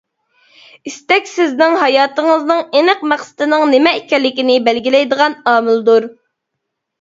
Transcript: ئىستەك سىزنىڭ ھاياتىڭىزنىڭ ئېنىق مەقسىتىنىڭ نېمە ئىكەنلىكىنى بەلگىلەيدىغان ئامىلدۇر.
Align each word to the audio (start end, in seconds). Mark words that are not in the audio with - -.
ئىستەك 0.91 1.27
سىزنىڭ 1.31 1.75
ھاياتىڭىزنىڭ 1.81 2.63
ئېنىق 2.79 3.03
مەقسىتىنىڭ 3.11 3.67
نېمە 3.75 3.93
ئىكەنلىكىنى 3.99 4.57
بەلگىلەيدىغان 4.71 5.37
ئامىلدۇر. 5.53 6.11